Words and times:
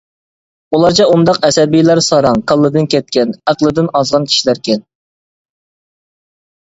ئۇلارچە 0.75 1.05
ئۇنداق 1.09 1.37
ئەسەبىيلەر 1.49 2.01
ساراڭ، 2.07 2.41
كاللىدىن 2.53 2.89
كەتكەن، 2.95 3.35
ئەقلىدىن 3.53 3.93
ئازغان 4.01 4.29
كىشىلەركەن. 4.33 4.85